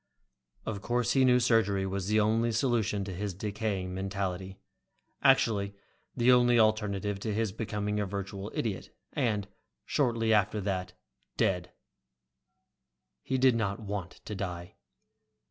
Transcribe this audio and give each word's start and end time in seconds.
Of 0.65 0.81
course 0.81 1.11
he 1.11 1.23
knew 1.23 1.39
surgery 1.39 1.85
was 1.85 2.07
the 2.07 2.19
only 2.19 2.51
solution 2.51 3.03
to 3.03 3.13
his 3.13 3.35
decaying 3.35 3.93
mentality, 3.93 4.57
actually 5.21 5.75
the 6.17 6.31
only 6.31 6.59
alternative 6.59 7.19
to 7.19 7.31
his 7.31 7.51
becoming 7.51 7.99
a 7.99 8.07
virtual 8.07 8.51
idiot, 8.55 8.89
and, 9.13 9.47
shortly 9.85 10.33
after 10.33 10.59
that, 10.61 10.93
dead. 11.37 11.65
And 11.67 11.73
he 13.21 13.37
did 13.37 13.55
not 13.55 13.79
want 13.79 14.21
to 14.25 14.33
die. 14.33 14.73